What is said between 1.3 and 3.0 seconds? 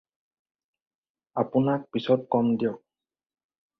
আপোনাক পিছত কম দিয়ক।